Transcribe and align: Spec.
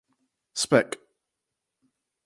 Spec. 0.61 0.97